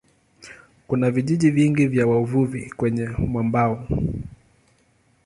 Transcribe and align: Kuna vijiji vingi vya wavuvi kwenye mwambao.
Kuna 0.87 1.11
vijiji 1.11 1.49
vingi 1.51 1.87
vya 1.87 2.07
wavuvi 2.07 2.73
kwenye 2.77 3.07
mwambao. 3.17 3.87